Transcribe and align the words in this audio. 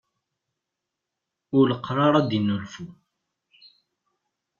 Uleqṛaṛ 1.57 2.13
ad 2.19 2.25
d-innulfu. 2.29 2.85